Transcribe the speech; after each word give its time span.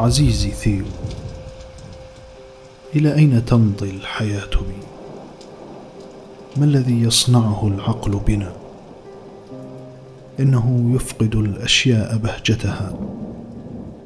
عزيزي 0.00 0.50
ثيو 0.50 0.84
إلى 2.96 3.14
أين 3.14 3.44
تمضي 3.44 3.90
الحياة 3.90 4.50
بي؟ 4.50 4.76
ما 6.56 6.64
الذي 6.64 7.02
يصنعه 7.02 7.68
العقل 7.68 8.20
بنا؟ 8.26 8.52
إنه 10.40 10.92
يفقد 10.94 11.36
الأشياء 11.36 12.16
بهجتها 12.16 12.98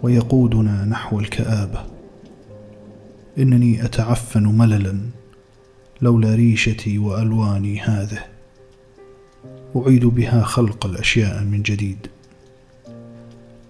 ويقودنا 0.02 0.84
نحو 0.84 1.20
الكآبة. 1.20 1.84
إنني 3.38 3.84
أتعفن 3.84 4.42
مللا 4.42 5.00
لولا 6.02 6.34
ريشتي 6.34 6.98
وألواني 6.98 7.80
هذه. 7.80 8.24
أعيد 9.76 10.04
بها 10.04 10.42
خلق 10.42 10.86
الأشياء 10.86 11.44
من 11.44 11.62
جديد. 11.62 12.06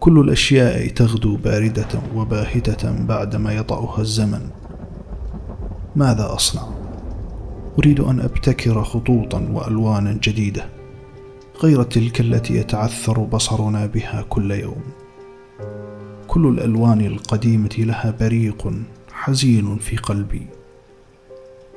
كل 0.05 0.19
الأشياء 0.21 0.89
تغدو 0.89 1.37
باردة 1.37 1.89
وباهتة 2.15 3.07
بعدما 3.07 3.53
يطأها 3.53 4.01
الزمن. 4.01 4.51
ماذا 5.97 6.35
أصنع؟ 6.35 6.63
أريد 7.79 8.01
أن 8.01 8.21
أبتكر 8.21 8.85
خطوطا 8.85 9.49
وألوانا 9.53 10.19
جديدة 10.23 10.67
غير 11.63 11.83
تلك 11.83 12.21
التي 12.21 12.57
يتعثر 12.57 13.19
بصرنا 13.19 13.87
بها 13.87 14.25
كل 14.29 14.51
يوم. 14.51 14.83
كل 16.27 16.47
الألوان 16.47 17.01
القديمة 17.01 17.75
لها 17.79 18.15
بريق 18.21 18.73
حزين 19.13 19.77
في 19.77 19.97
قلبي. 19.97 20.47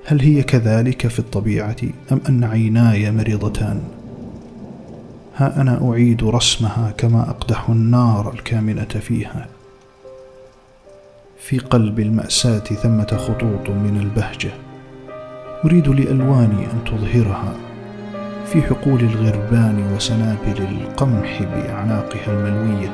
هل 0.05 0.21
هي 0.21 0.43
كذلك 0.43 1.07
في 1.07 1.19
الطبيعة 1.19 1.77
أم 2.11 2.21
أن 2.29 2.43
عيناي 2.43 3.11
مريضتان؟ 3.11 3.96
ها 5.39 5.61
أنا 5.61 5.89
أعيد 5.89 6.23
رسمها 6.23 6.93
كما 6.97 7.29
أقدح 7.29 7.69
النار 7.69 8.33
الكامنه 8.33 8.83
فيها. 8.83 9.47
في 11.39 11.59
قلب 11.59 11.99
المأساة 11.99 12.59
ثمة 12.59 13.07
خطوط 13.17 13.69
من 13.69 13.97
البهجة. 14.01 14.51
أريد 15.65 15.87
لألواني 15.87 16.65
أن 16.65 16.83
تظهرها. 16.85 17.53
في 18.45 18.61
حقول 18.61 18.99
الغربان 18.99 19.93
وسنابل 19.95 20.61
القمح 20.61 21.43
بأعناقها 21.43 22.27
الملوية. 22.27 22.91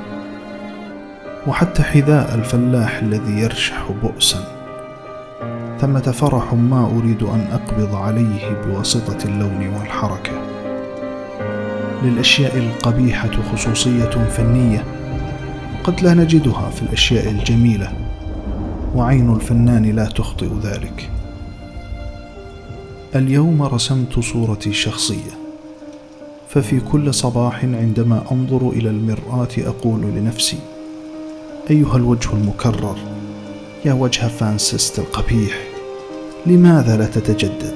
وحتى 1.47 1.83
حذاء 1.83 2.35
الفلاح 2.35 2.97
الذي 2.97 3.39
يرشح 3.39 3.91
بؤسا. 4.03 4.39
ثمة 5.81 6.11
فرح 6.11 6.53
ما 6.53 6.85
أريد 6.85 7.23
أن 7.23 7.47
أقبض 7.51 7.95
عليه 7.95 8.61
بواسطة 8.65 9.25
اللون 9.25 9.67
والحركة. 9.79 10.52
للأشياء 12.03 12.57
القبيحة 12.57 13.31
خصوصية 13.53 14.09
فنية 14.09 14.85
قد 15.83 16.01
لا 16.01 16.13
نجدها 16.13 16.69
في 16.69 16.81
الأشياء 16.81 17.29
الجميلة 17.29 17.93
وعين 18.95 19.33
الفنان 19.35 19.85
لا 19.85 20.05
تخطئ 20.05 20.49
ذلك. 20.63 21.09
اليوم 23.15 23.63
رسمت 23.63 24.19
صورتي 24.19 24.69
الشخصية 24.69 25.31
ففي 26.49 26.79
كل 26.79 27.13
صباح 27.13 27.63
عندما 27.63 28.23
أنظر 28.31 28.69
إلى 28.69 28.89
المرآة 28.89 29.47
أقول 29.57 30.01
لنفسي 30.01 30.57
أيها 31.69 31.97
الوجه 31.97 32.33
المكرر 32.33 32.97
يا 33.85 33.93
وجه 33.93 34.27
فانسست 34.27 34.99
القبيح 34.99 35.53
لماذا 36.45 36.97
لا 36.97 37.05
تتجدد؟ 37.05 37.73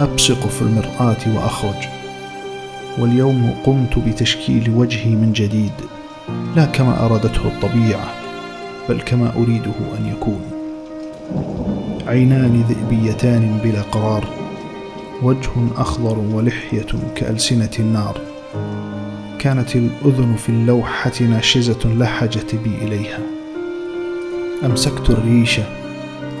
أبصق 0.00 0.48
في 0.48 0.62
المرآة 0.62 1.36
وأخرج. 1.36 2.03
واليوم 2.98 3.54
قمت 3.64 3.98
بتشكيل 3.98 4.70
وجهي 4.70 5.10
من 5.14 5.32
جديد 5.32 5.72
لا 6.56 6.64
كما 6.64 7.06
أرادته 7.06 7.46
الطبيعة 7.46 8.14
بل 8.88 9.00
كما 9.00 9.32
أريده 9.36 9.72
أن 9.98 10.12
يكون. 10.16 10.40
عينان 12.06 12.64
ذئبيتان 12.68 13.58
بلا 13.64 13.82
قرار 13.82 14.24
وجه 15.22 15.50
أخضر 15.76 16.18
ولحية 16.18 16.86
كألسنة 17.16 17.70
النار. 17.78 18.20
كانت 19.38 19.76
الأذن 19.76 20.36
في 20.36 20.48
اللوحة 20.48 21.12
ناشزة 21.20 21.94
لا 21.98 22.06
حاجة 22.06 22.46
بي 22.64 22.70
إليها. 22.82 23.18
أمسكت 24.64 25.10
الريشه 25.10 25.64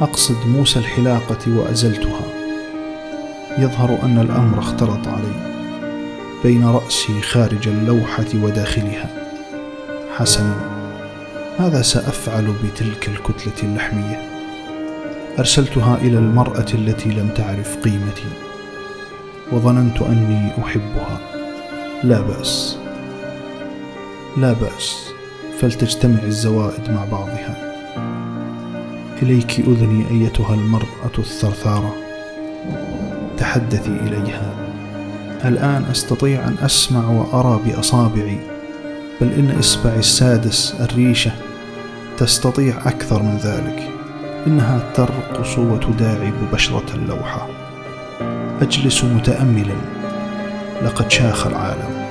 أقصد 0.00 0.46
موسى 0.46 0.78
الحلاقة 0.78 1.58
وأزلتها. 1.58 2.26
يظهر 3.58 3.98
أن 4.02 4.18
الأمر 4.18 4.58
اختلط 4.58 5.08
علي. 5.08 5.53
بين 6.44 6.64
راسي 6.64 7.20
خارج 7.20 7.68
اللوحة 7.68 8.26
وداخلها. 8.34 9.08
حسنا 10.16 10.54
ماذا 11.60 11.82
سأفعل 11.82 12.54
بتلك 12.64 13.08
الكتلة 13.08 13.62
اللحمية؟ 13.62 14.30
أرسلتها 15.38 15.96
إلى 15.96 16.18
المرأة 16.18 16.66
التي 16.74 17.08
لم 17.08 17.28
تعرف 17.28 17.76
قيمتي 17.76 18.28
وظننت 19.52 20.02
أني 20.02 20.50
أحبها. 20.64 21.18
لا 22.02 22.20
بأس. 22.20 22.78
لا 24.36 24.52
بأس. 24.52 25.12
فلتجتمع 25.60 26.22
الزوائد 26.22 26.90
مع 26.90 27.04
بعضها. 27.04 27.74
إليك 29.22 29.60
أذني 29.60 30.10
أيتها 30.10 30.54
المرأة 30.54 31.18
الثرثارة. 31.18 31.94
تحدثي 33.38 33.90
إليها. 33.90 34.63
الآن 35.44 35.84
أستطيع 35.90 36.48
أن 36.48 36.56
أسمع 36.64 37.08
وأرى 37.08 37.60
بأصابعي 37.64 38.38
بل 39.20 39.32
إن 39.32 39.56
إصبعي 39.58 39.98
السادس 39.98 40.74
الريشة 40.80 41.30
تستطيع 42.18 42.74
أكثر 42.86 43.22
من 43.22 43.36
ذلك. 43.36 43.88
إنها 44.46 44.80
ترقص 44.94 45.58
وتداعب 45.58 46.32
بشره 46.52 46.94
اللوحة. 46.94 47.48
أجلس 48.62 49.04
متاملا. 49.04 49.74
لقد 50.82 51.10
شاخ 51.10 51.46
العالم. 51.46 52.06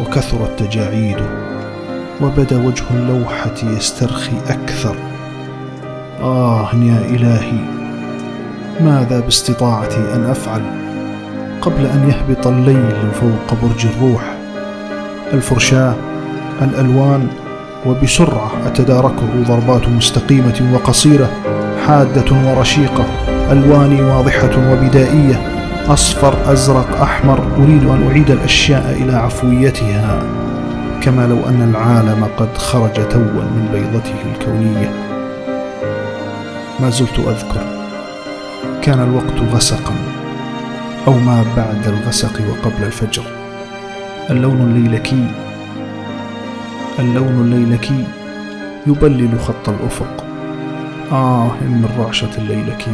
وكثرت 0.00 0.62
تجاعيده. 0.62 1.54
وبدأ 2.22 2.66
وجه 2.66 2.84
اللوحة 2.90 3.54
يسترخي 3.62 4.36
أكثر. 4.48 4.96
آه 6.20 6.74
يا 6.74 6.98
إلهي 6.98 7.84
ماذا 8.80 9.20
باستطاعتي 9.20 10.14
أن 10.14 10.24
أفعل؟ 10.24 10.83
قبل 11.64 11.86
أن 11.86 12.10
يهبط 12.10 12.46
الليل 12.46 12.94
فوق 13.20 13.58
برج 13.62 13.86
الروح. 13.86 14.22
الفرشاة 15.32 15.94
الألوان 16.62 17.28
وبسرعة 17.86 18.50
أتداركه 18.66 19.26
ضربات 19.48 19.88
مستقيمة 19.88 20.70
وقصيرة 20.74 21.30
حادة 21.86 22.36
ورشيقة 22.46 23.04
ألوان 23.52 24.00
واضحة 24.00 24.72
وبدائية. 24.72 25.50
أصفر 25.88 26.52
أزرق 26.52 27.00
أحمر 27.02 27.38
أريد 27.58 27.84
أن 27.84 28.08
أعيد 28.10 28.30
الأشياء 28.30 28.96
إلى 29.02 29.16
عفويتها. 29.16 30.22
كما 31.02 31.26
لو 31.26 31.48
أن 31.48 31.70
العالم 31.70 32.26
قد 32.38 32.56
خرج 32.56 33.08
توا 33.08 33.20
من 33.20 33.68
بيضته 33.72 34.14
الكونية. 34.32 34.90
ما 36.80 36.90
زلت 36.90 37.18
أذكر. 37.18 37.60
كان 38.82 39.00
الوقت 39.00 39.54
غسقا. 39.54 40.13
أو 41.06 41.12
ما 41.12 41.44
بعد 41.56 41.86
الغسق 41.86 42.40
وقبل 42.40 42.84
الفجر. 42.84 43.24
اللون 44.30 44.60
الليلكي. 44.60 45.26
اللون 46.98 47.52
الليلكي. 47.52 48.04
يبلل 48.86 49.40
خط 49.40 49.68
الأفق. 49.68 50.24
آه 51.12 51.46
من 51.46 51.88
رعشه 51.98 52.30
الليلكي. 52.38 52.92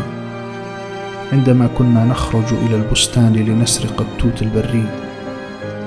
عندما 1.33 1.69
كنا 1.79 2.05
نخرج 2.05 2.53
إلى 2.53 2.77
البستان 2.77 3.33
لنسرق 3.33 4.01
التوت 4.01 4.43
البري 4.43 4.85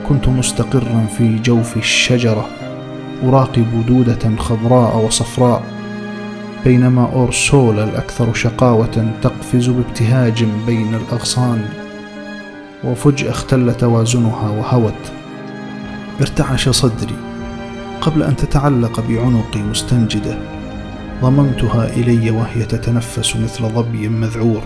كنت 0.10 0.28
مستقرا 0.28 1.06
في 1.18 1.36
جوف 1.36 1.78
الشجرة 1.78 2.46
أراقب 3.24 3.86
دودة 3.88 4.36
خضراء 4.38 4.98
وصفراء 4.98 5.64
بينما 6.66 7.10
اورسولا 7.14 7.84
الأكثر 7.84 8.34
شقاوة 8.34 9.14
تقفز 9.22 9.70
بابتهاج 9.70 10.46
بين 10.66 10.96
الأغصان. 10.96 11.83
وفجأة 12.84 13.30
اختل 13.30 13.78
توازنها 13.78 14.50
وهوت. 14.50 15.12
ارتعش 16.22 16.70
صدري 16.70 17.16
قبل 18.02 18.24
أن 18.24 18.36
تتعلق 18.36 19.00
بعنقي 19.00 19.60
مستنجدة. 19.60 20.38
ضممتها 21.22 21.88
إلي 21.88 22.32
وهي 22.32 22.66
تتنفس 22.66 23.36
مثل 23.36 23.64
ظبي 23.64 24.10
مذعور. 24.10 24.62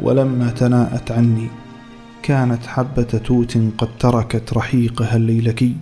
ولما 0.00 0.50
تناءت 0.50 1.12
عني 1.12 1.48
كانت 2.22 2.66
حبة 2.66 3.02
توت 3.02 3.58
قد 3.78 3.88
تركت 4.00 4.52
رحيقها 4.52 5.16
الليلكي 5.16 5.76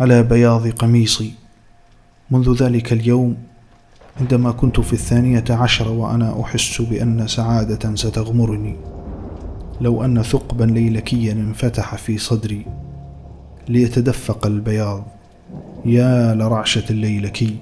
على 0.00 0.22
بياض 0.22 0.68
قميصي. 0.68 1.32
منذ 2.30 2.62
ذلك 2.62 2.92
اليوم 2.92 3.36
عندما 4.20 4.50
كنت 4.50 4.80
في 4.80 4.92
الثانية 4.92 5.44
عشر 5.50 5.88
وأنا 5.88 6.40
أحس 6.42 6.82
بأن 6.82 7.26
سعادة 7.26 7.94
ستغمرني. 7.94 8.76
لو 9.80 10.04
أن 10.04 10.22
ثقبا 10.22 10.64
ليلكيا 10.64 11.32
انفتح 11.32 11.94
في 11.94 12.18
صدري 12.18 12.66
ليتدفق 13.68 14.46
البياض. 14.46 15.04
يا 15.84 16.34
لرعشة 16.34 16.84
الليلكي 16.90 17.56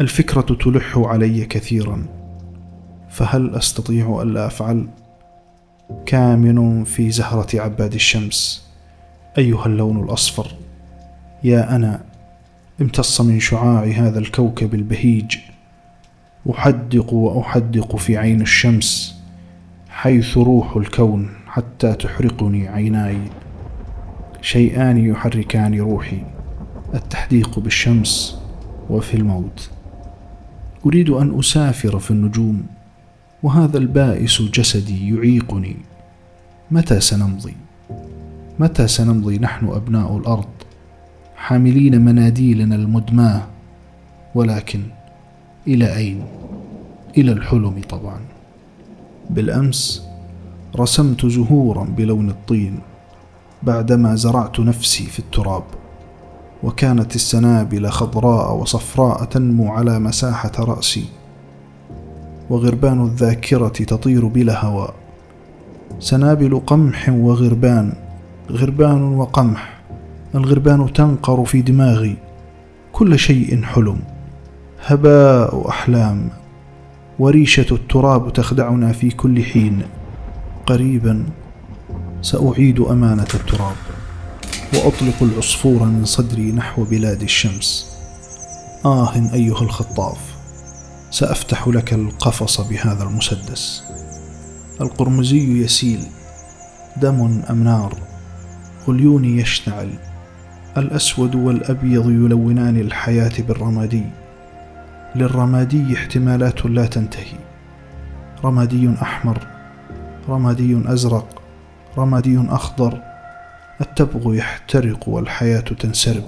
الفكرة 0.00 0.56
تلح 0.60 0.98
علي 0.98 1.44
كثيرا 1.46 2.06
فهل 3.08 3.54
أستطيع 3.54 4.22
ألا 4.22 4.46
أفعل؟ 4.46 4.86
كامن 6.06 6.84
في 6.84 7.10
زهرة 7.10 7.60
عباد 7.60 7.94
الشمس 7.94 8.68
أيها 9.38 9.66
اللون 9.66 10.04
الأصفر. 10.04 10.54
يا 11.44 11.76
أنا 11.76 12.00
امتص 12.80 13.20
من 13.20 13.40
شعاع 13.40 13.84
هذا 13.84 14.18
الكوكب 14.18 14.74
البهيج. 14.74 15.36
أحدق 16.50 17.12
وأحدق 17.12 17.96
في 17.96 18.16
عين 18.16 18.40
الشمس. 18.40 19.17
حيث 19.98 20.38
روح 20.38 20.76
الكون 20.76 21.28
حتى 21.46 21.92
تحرقني 21.92 22.68
عيناي. 22.68 23.18
شيئان 24.40 24.98
يحركان 24.98 25.80
روحي. 25.80 26.22
التحديق 26.94 27.58
بالشمس 27.58 28.38
وفي 28.90 29.14
الموت. 29.14 29.70
أريد 30.86 31.10
أن 31.10 31.38
أسافر 31.38 31.98
في 31.98 32.10
النجوم 32.10 32.66
وهذا 33.42 33.78
البائس 33.78 34.42
جسدي 34.42 35.14
يعيقني. 35.14 35.76
متى 36.70 37.00
سنمضي؟ 37.00 37.56
متى 38.58 38.88
سنمضي 38.88 39.38
نحن 39.38 39.66
أبناء 39.66 40.16
الأرض؟ 40.16 40.48
حاملين 41.36 42.04
مناديلنا 42.04 42.74
المدماة. 42.74 43.42
ولكن 44.34 44.80
إلى 45.66 45.96
أين؟ 45.96 46.22
إلى 47.16 47.32
الحلم 47.32 47.80
طبعا. 47.88 48.37
بالأمس 49.30 50.08
رسمت 50.76 51.26
زهورا 51.26 51.84
بلون 51.84 52.28
الطين 52.30 52.78
بعدما 53.62 54.14
زرعت 54.14 54.60
نفسي 54.60 55.04
في 55.04 55.18
التراب 55.18 55.62
وكانت 56.62 57.14
السنابل 57.14 57.88
خضراء 57.88 58.56
وصفراء 58.56 59.24
تنمو 59.24 59.72
على 59.72 59.98
مساحة 59.98 60.52
رأسي 60.58 61.04
وغربان 62.50 63.04
الذاكرة 63.04 63.68
تطير 63.68 64.26
بلا 64.26 64.64
هواء. 64.64 64.94
سنابل 66.00 66.60
قمح 66.66 67.08
وغربان 67.08 67.92
غربان 68.50 69.02
وقمح 69.02 69.80
الغربان 70.34 70.92
تنقر 70.92 71.44
في 71.44 71.62
دماغي 71.62 72.16
كل 72.92 73.18
شيء 73.18 73.62
حلم 73.62 74.00
هباء 74.86 75.68
أحلام 75.68 76.28
وريشة 77.18 77.66
التراب 77.70 78.32
تخدعنا 78.32 78.92
في 78.92 79.10
كل 79.10 79.44
حين. 79.44 79.82
قريبا 80.66 81.26
سأعيد 82.22 82.80
أمانة 82.80 83.26
التراب 83.34 83.76
وأطلق 84.74 85.22
العصفور 85.22 85.84
من 85.84 86.04
صدري 86.04 86.52
نحو 86.52 86.84
بلاد 86.84 87.22
الشمس. 87.22 87.86
آه 88.84 89.14
أيها 89.14 89.62
الخطاف 89.62 90.18
سأفتح 91.10 91.68
لك 91.68 91.92
القفص 91.92 92.60
بهذا 92.60 93.04
المسدس. 93.04 93.82
القرمزي 94.80 95.62
يسيل 95.62 96.00
دم 96.96 97.42
أم 97.50 97.64
نار؟ 97.64 97.98
غليوني 98.88 99.40
يشتعل 99.40 99.90
الأسود 100.76 101.34
والأبيض 101.34 102.10
يلونان 102.10 102.76
الحياة 102.76 103.32
بالرمادي. 103.38 104.04
للرمادي 105.18 105.94
احتمالات 105.94 106.66
لا 106.66 106.86
تنتهي. 106.86 107.38
رمادي 108.44 108.90
أحمر 109.02 109.46
رمادي 110.28 110.82
أزرق 110.86 111.42
رمادي 111.98 112.40
أخضر 112.48 112.98
التبغ 113.80 114.34
يحترق 114.34 115.08
والحياة 115.08 115.60
تنسرب. 115.60 116.24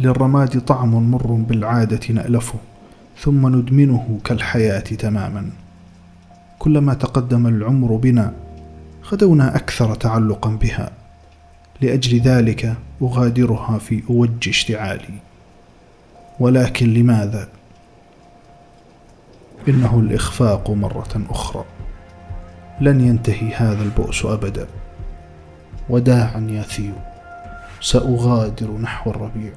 للرماد 0.00 0.60
طعم 0.60 1.10
مر 1.10 1.26
بالعادة 1.26 2.14
نألفه 2.14 2.58
ثم 3.18 3.56
ندمنه 3.56 4.18
كالحياة 4.24 4.78
تماما. 4.80 5.50
كلما 6.58 6.94
تقدم 6.94 7.46
العمر 7.46 7.96
بنا 7.96 8.32
غدونا 9.12 9.56
أكثر 9.56 9.94
تعلقا 9.94 10.50
بها. 10.50 10.90
لأجل 11.80 12.20
ذلك 12.20 12.74
أغادرها 13.02 13.78
في 13.78 14.02
أوج 14.10 14.48
اشتعالي. 14.48 15.14
ولكن 16.40 16.94
لماذا؟ 16.94 17.48
إنه 19.68 20.00
الإخفاق 20.00 20.70
مرة 20.70 21.26
أخرى. 21.30 21.64
لن 22.80 23.00
ينتهي 23.00 23.54
هذا 23.54 23.82
البؤس 23.82 24.24
أبدا. 24.24 24.66
وداعا 25.88 26.46
يا 26.50 26.62
ثيو 26.62 26.94
سأغادر 27.80 28.70
نحو 28.70 29.10
الربيع. 29.10 29.52